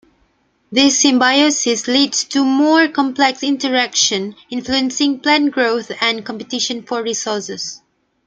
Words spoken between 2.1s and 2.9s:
to more